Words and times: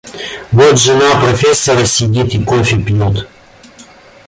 Вот 0.51 0.79
жена 0.79 1.21
профессора 1.21 1.85
сидит 1.85 2.33
и 2.33 2.43
кофе 2.43 2.77
пьет. 2.81 3.27